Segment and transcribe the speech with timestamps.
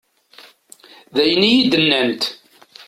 [1.15, 2.23] D ayen i yi-d-nnant.